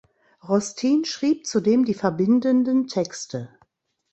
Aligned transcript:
Rostin 0.47 1.05
schrieb 1.05 1.45
zudem 1.45 1.85
die 1.85 1.93
verbindenden 1.93 2.87
Texte. 2.87 3.49